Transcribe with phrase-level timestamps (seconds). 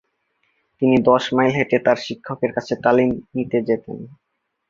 [0.81, 3.97] তিনি দশ মেইল হেঁটে তার শিক্ষকের কাছে তালিম নিতে যেতেন।